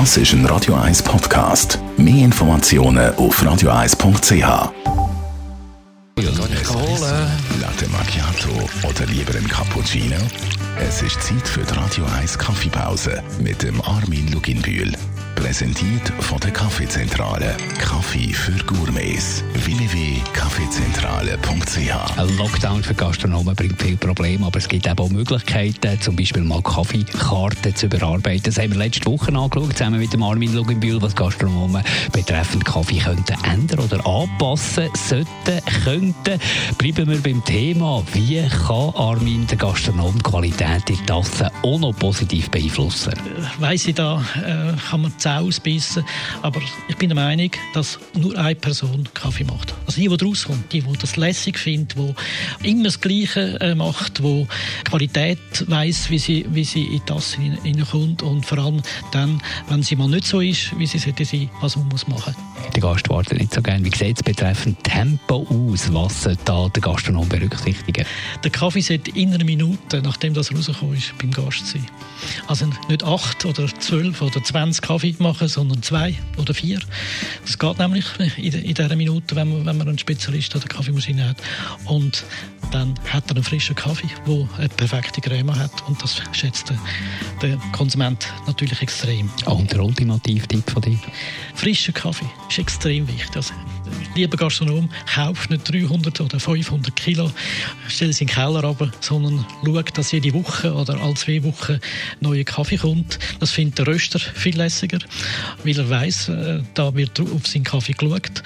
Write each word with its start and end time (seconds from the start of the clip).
Das 0.00 0.16
ist 0.16 0.32
ein 0.32 0.44
Radio 0.46 0.74
1 0.74 1.04
Podcast. 1.04 1.78
Mehr 1.96 2.24
Informationen 2.24 3.14
auf 3.14 3.40
radio1.ch. 3.40 4.72
Latte 7.60 7.88
Macchiato 7.90 8.88
oder 8.88 9.06
lieber 9.06 9.36
ein 9.36 9.46
Cappuccino? 9.46 10.16
Es 10.80 11.00
ist 11.00 11.22
Zeit 11.22 11.46
für 11.46 11.62
die 11.62 11.74
Radio 11.74 12.04
1 12.18 12.36
Kaffeepause 12.36 13.22
mit 13.38 13.62
dem 13.62 13.80
Armin 13.82 14.32
Luginbühl. 14.32 14.90
Präsentiert 15.34 16.12
von 16.20 16.38
der 16.40 16.50
Kaffeezentrale. 16.50 17.56
Kaffee 17.78 18.32
für 18.32 18.52
Gourmets. 18.64 19.44
www.kaffeezentrale.ch 19.54 22.18
Ein 22.18 22.36
Lockdown 22.36 22.82
für 22.82 22.94
Gastronomen 22.94 23.54
bringt 23.54 23.80
viele 23.80 23.96
Probleme, 23.96 24.44
aber 24.46 24.58
es 24.58 24.68
gibt 24.68 24.86
eben 24.86 24.98
auch 24.98 25.10
Möglichkeiten, 25.10 25.98
zum 26.00 26.16
Beispiel 26.16 26.42
mal 26.42 26.60
Kaffeekarten 26.62 27.74
zu 27.74 27.86
überarbeiten. 27.86 28.42
Das 28.44 28.58
haben 28.58 28.72
wir 28.72 28.78
letzte 28.78 29.06
Woche 29.06 29.34
angeschaut, 29.34 29.72
zusammen 29.76 29.98
mit 30.00 30.12
dem 30.12 30.22
Armin 30.22 30.54
Luginbühl, 30.54 31.00
was 31.02 31.16
Gastronomen 31.16 31.82
betreffend 32.12 32.64
Kaffee 32.64 32.98
könnten 32.98 33.36
ändern 33.44 33.80
oder 33.80 34.06
anpassen 34.06 34.88
sollten, 34.94 35.60
könnten. 35.84 36.40
Bleiben 36.78 37.08
wir 37.08 37.20
beim 37.20 37.44
Thema, 37.44 38.02
wie 38.12 38.46
kann 38.48 38.94
Armin 38.94 39.46
der 39.46 39.58
Gastronom 39.58 40.14
die 40.16 40.22
Qualität 40.22 40.88
der 40.88 41.06
Tasse 41.06 41.50
auch 41.62 41.78
noch 41.78 41.92
positiv 41.96 42.50
beeinflussen? 42.50 43.12
weiss 43.58 43.86
ich, 43.86 43.94
da 43.94 44.22
äh, 44.36 44.72
kann 44.90 45.02
man 45.02 45.12
Zähne 45.24 45.40
ausbissen. 45.40 46.04
Aber 46.42 46.60
ich 46.88 46.96
bin 46.96 47.08
der 47.08 47.16
Meinung, 47.16 47.50
dass 47.72 47.98
nur 48.14 48.36
eine 48.36 48.54
Person 48.54 49.08
Kaffee 49.14 49.44
macht. 49.44 49.74
Also 49.86 50.00
die, 50.00 50.08
die 50.08 50.24
rauskommt, 50.24 50.72
die, 50.72 50.82
die 50.82 50.98
das 50.98 51.16
lässig 51.16 51.58
findet, 51.58 51.96
die 51.96 52.70
immer 52.70 52.84
das 52.84 53.00
Gleiche 53.00 53.60
äh, 53.60 53.74
macht, 53.74 54.18
die 54.18 54.46
Qualität 54.84 55.38
weiss, 55.66 56.10
wie 56.10 56.18
sie, 56.18 56.46
wie 56.50 56.64
sie 56.64 56.84
in 56.84 56.92
die 56.92 57.00
Tasse 57.00 57.40
hineinkommt 57.40 58.22
und 58.22 58.44
vor 58.44 58.58
allem 58.58 58.82
dann, 59.12 59.40
wenn 59.68 59.82
sie 59.82 59.96
mal 59.96 60.08
nicht 60.08 60.26
so 60.26 60.40
ist, 60.40 60.78
wie 60.78 60.86
sie 60.86 60.98
sollte 60.98 61.24
sein, 61.24 61.48
was 61.60 61.76
man 61.76 61.88
muss 61.88 62.06
machen 62.06 62.34
muss. 62.36 62.53
Der 62.72 62.80
Gast 62.80 63.08
wartet 63.08 63.38
nicht 63.38 63.54
so 63.54 63.62
gerne. 63.62 63.84
Wie 63.84 63.96
sieht 63.96 64.16
es 64.16 64.22
betreffend 64.22 64.82
Tempo 64.82 65.46
aus? 65.48 65.92
Was 65.92 66.22
sollte 66.22 66.40
da 66.44 66.68
der 66.68 66.82
Gastronom 66.82 67.28
berücksichtigen? 67.28 68.04
Der 68.42 68.50
Kaffee 68.50 68.80
sollte 68.80 69.10
in 69.12 69.32
einer 69.32 69.44
Minute, 69.44 70.02
nachdem 70.02 70.34
das 70.34 70.52
rausgekommen 70.52 70.96
ist, 70.96 71.16
beim 71.18 71.30
Gast 71.30 71.66
sein. 71.68 71.86
Also 72.46 72.66
nicht 72.88 73.04
acht 73.04 73.44
oder 73.44 73.66
zwölf 73.78 74.22
oder 74.22 74.42
zwanzig 74.42 74.82
Kaffee 74.82 75.14
machen, 75.18 75.46
sondern 75.48 75.82
zwei 75.82 76.14
oder 76.36 76.54
vier. 76.54 76.80
Das 77.44 77.58
geht 77.58 77.78
nämlich 77.78 78.06
in, 78.36 78.74
dieser 78.74 78.96
Minute, 78.96 79.36
wenn 79.36 79.50
man, 79.50 79.66
wenn 79.66 79.76
man 79.76 79.88
einen 79.88 79.98
Spezialist 79.98 80.54
an 80.54 80.60
der 80.60 80.68
Kaffeemaschine 80.68 81.28
hat. 81.28 81.36
Und 81.84 82.24
dann 82.74 82.94
hat 83.08 83.30
er 83.30 83.36
einen 83.36 83.44
frischen 83.44 83.76
Kaffee, 83.76 84.08
der 84.26 84.48
eine 84.58 84.68
perfekte 84.68 85.20
Creme 85.20 85.56
hat. 85.56 85.70
Und 85.86 86.02
das 86.02 86.20
schätzt 86.32 86.70
der, 86.70 86.78
der 87.40 87.56
Konsument 87.70 88.26
natürlich 88.48 88.82
extrem. 88.82 89.30
Und 89.46 89.70
der 89.72 89.80
ultimative 89.80 90.48
Tipp 90.48 90.68
von 90.68 90.82
dir? 90.82 90.98
Frischer 91.54 91.92
Kaffee 91.92 92.26
ist 92.50 92.58
extrem 92.58 93.06
wichtig. 93.06 93.36
Also, 93.36 93.54
lieber 94.14 94.36
Gastronom, 94.36 94.88
kauft 95.12 95.50
nicht 95.50 95.70
300 95.70 96.20
oder 96.20 96.40
500 96.40 96.94
Kilo, 96.96 97.30
stell 97.88 98.10
es 98.10 98.20
in 98.20 98.26
den 98.26 98.34
Keller 98.34 98.64
runter, 98.64 98.90
sondern 99.00 99.44
schaut, 99.64 99.98
dass 99.98 100.12
jede 100.12 100.32
Woche 100.34 100.72
oder 100.72 101.00
alle 101.00 101.14
zwei 101.14 101.42
Wochen 101.42 101.80
neuer 102.20 102.44
Kaffee 102.44 102.76
kommt. 102.76 103.18
Das 103.40 103.50
findet 103.50 103.78
der 103.78 103.86
Röster 103.88 104.18
viel 104.18 104.56
lässiger, 104.56 104.98
weil 105.64 105.78
er 105.78 105.90
weiß, 105.90 106.28
äh, 106.28 106.62
da 106.74 106.94
wird 106.94 107.18
auf 107.20 107.46
seinen 107.46 107.64
Kaffee 107.64 107.92
geschaut 107.92 108.42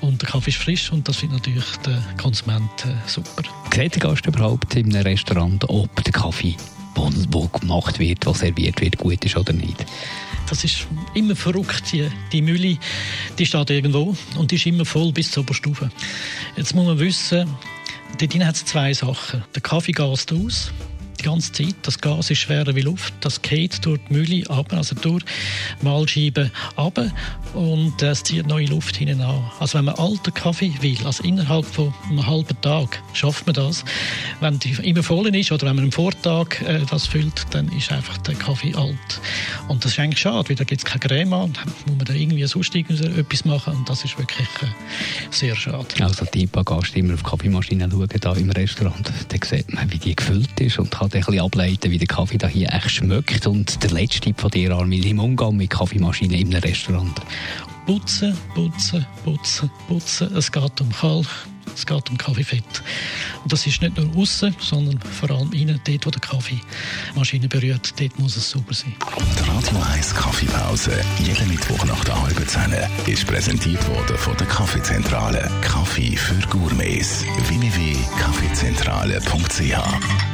und 0.00 0.20
der 0.22 0.28
Kaffee 0.28 0.50
ist 0.50 0.58
frisch 0.58 0.90
und 0.92 1.08
das 1.08 1.16
findet 1.16 1.40
natürlich 1.40 1.76
der 1.84 2.02
Konsument 2.20 2.70
äh, 2.84 2.94
super. 3.06 3.42
Sieht 3.74 3.94
der 3.94 4.00
Gast 4.00 4.26
überhaupt 4.26 4.74
in 4.76 4.94
einem 4.94 5.06
Restaurant, 5.06 5.68
ob 5.68 6.04
der 6.04 6.12
Kaffee, 6.12 6.56
der 6.96 7.60
gemacht 7.60 7.98
wird, 7.98 8.24
der 8.24 8.34
serviert 8.34 8.80
wird, 8.80 8.98
gut 8.98 9.24
ist 9.24 9.36
oder 9.36 9.52
nicht? 9.52 9.84
Das 10.48 10.64
ist 10.64 10.86
immer 11.14 11.36
verrückt. 11.36 11.92
Die, 11.92 12.08
die 12.32 12.42
Mühle, 12.42 12.78
die 13.38 13.46
steht 13.46 13.70
irgendwo 13.70 14.16
und 14.36 14.50
die 14.50 14.56
ist 14.56 14.66
immer 14.66 14.84
voll 14.84 15.12
bis 15.12 15.30
zur 15.30 15.42
Oberstufe. 15.42 15.90
Jetzt 16.56 16.74
muss 16.74 16.86
man 16.86 16.98
wissen, 16.98 17.48
dort 18.18 18.34
hat 18.44 18.54
es 18.56 18.64
zwei 18.64 18.92
Sachen. 18.92 19.44
Der 19.54 19.62
Kaffee 19.62 19.92
gast 19.92 20.32
aus 20.32 20.72
die 21.24 21.28
ganze 21.28 21.52
Zeit. 21.52 21.74
Das 21.82 21.98
Gas 21.98 22.30
ist 22.30 22.38
schwerer 22.38 22.74
wie 22.74 22.82
Luft. 22.82 23.14
Das 23.20 23.40
geht 23.40 23.84
durch 23.86 24.00
die 24.08 24.12
Mühle 24.12 24.50
ab, 24.50 24.72
also 24.72 24.94
durch 24.94 25.24
die 25.80 25.84
Mahlscheibe 25.84 26.50
ab 26.76 27.00
und 27.54 28.02
es 28.02 28.22
zieht 28.22 28.46
neue 28.46 28.66
Luft 28.66 28.96
hinein 28.96 29.20
an. 29.20 29.50
Also 29.60 29.78
wenn 29.78 29.86
man 29.86 29.94
alten 29.94 30.34
Kaffee 30.34 30.72
will, 30.80 30.98
also 31.04 31.22
innerhalb 31.22 31.64
von 31.64 31.94
einem 32.08 32.26
halben 32.26 32.60
Tag, 32.60 33.00
schafft 33.12 33.46
man 33.46 33.54
das. 33.54 33.84
Wenn 34.40 34.58
die 34.58 34.72
immer 34.82 35.02
voll 35.02 35.34
ist 35.34 35.52
oder 35.52 35.66
wenn 35.66 35.76
man 35.76 35.86
am 35.86 35.92
Vortag 35.92 36.60
äh, 36.62 36.80
das 36.90 37.06
füllt, 37.06 37.46
dann 37.50 37.68
ist 37.72 37.90
einfach 37.92 38.18
der 38.18 38.34
Kaffee 38.34 38.74
alt. 38.74 39.20
Und 39.68 39.84
das 39.84 39.92
ist 39.92 39.98
eigentlich 39.98 40.20
schade, 40.20 40.48
weil 40.48 40.56
da 40.56 40.64
gibt 40.64 40.80
es 40.80 40.84
keine 40.84 41.00
Creme 41.00 41.32
an, 41.32 41.52
muss 41.86 41.96
man 41.96 42.04
da 42.04 42.12
irgendwie 42.12 42.44
sonst 42.44 42.74
etwas 42.74 43.44
machen 43.44 43.74
und 43.74 43.88
das 43.88 44.04
ist 44.04 44.18
wirklich 44.18 44.48
äh, 44.62 44.66
sehr 45.30 45.56
schade. 45.56 45.86
Also 46.00 46.26
die 46.26 46.46
Gast 46.46 46.96
immer 46.96 47.14
auf 47.14 47.22
die 47.22 47.30
Kaffeemaschine 47.30 47.88
schauen, 47.90 48.08
da 48.20 48.32
im 48.34 48.50
Restaurant, 48.50 49.12
dann 49.28 49.40
sieht 49.42 49.72
man, 49.72 49.90
wie 49.90 49.98
die 49.98 50.14
gefüllt 50.14 50.60
ist 50.60 50.78
und 50.78 50.90
kann 50.90 51.13
ein 51.18 51.24
bisschen 51.24 51.40
ableiten, 51.40 51.90
wie 51.90 51.98
der 51.98 52.06
Kaffee 52.06 52.38
da 52.38 52.48
hier 52.48 52.72
echt 52.72 52.90
schmeckt. 52.90 53.46
Und 53.46 53.82
der 53.82 53.90
letzte 53.90 54.20
Tipp 54.20 54.40
von 54.40 54.50
dir, 54.50 54.72
Armin, 54.72 55.02
im 55.02 55.18
Umgang 55.18 55.56
mit 55.56 55.70
Kaffeemaschinen 55.70 56.38
im 56.38 56.52
Restaurant. 56.52 57.20
Putzen, 57.86 58.36
putzen, 58.54 59.06
putzen, 59.24 59.70
putzen. 59.88 60.36
Es 60.36 60.50
geht 60.50 60.80
um 60.80 60.90
Kalk, 60.90 61.26
es 61.74 61.84
geht 61.84 62.10
um 62.10 62.16
Kaffeefett. 62.16 62.64
Und 63.42 63.52
das 63.52 63.66
ist 63.66 63.82
nicht 63.82 63.98
nur 63.98 64.16
außen, 64.16 64.56
sondern 64.58 64.98
vor 65.00 65.30
allem 65.30 65.52
innen, 65.52 65.78
dort, 65.84 66.06
wo 66.06 66.10
der 66.10 66.20
Kaffeemaschine 66.20 67.48
berührt, 67.48 67.92
dort 68.00 68.18
muss 68.18 68.36
es 68.36 68.50
sauber 68.50 68.72
sein. 68.72 68.94
Die 69.20 69.50
Radio 69.50 69.78
1 69.92 70.14
Kaffeepause, 70.14 70.92
jeden 71.18 71.48
Mittwoch 71.48 71.84
nach 71.84 72.02
der 72.04 72.22
halben 72.22 72.48
Zehn, 72.48 72.74
ist 73.06 73.26
präsentiert 73.26 73.86
worden 73.88 74.16
von 74.16 74.34
der 74.38 74.46
Kaffeezentrale. 74.46 75.50
Kaffee 75.60 76.16
für 76.16 76.40
Gourmets. 76.48 77.26
www.kaffeezentrale.ch 77.48 80.33